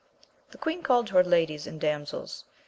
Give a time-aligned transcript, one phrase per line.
[0.49, 2.43] The queen called to her ladies and damsels.